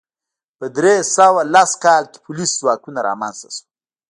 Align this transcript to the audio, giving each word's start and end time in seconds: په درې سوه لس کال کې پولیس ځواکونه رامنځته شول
په 0.57 0.65
درې 0.77 0.95
سوه 1.15 1.41
لس 1.53 1.71
کال 1.83 2.03
کې 2.11 2.19
پولیس 2.25 2.51
ځواکونه 2.61 2.99
رامنځته 3.07 3.49
شول 3.55 3.63